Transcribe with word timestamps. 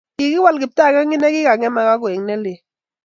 Kikiwal 0.17 0.55
kiptanganyit 0.61 1.21
nekikang'emak 1.21 1.87
ak 1.93 1.99
koek 2.01 2.19
nelel 2.21 2.57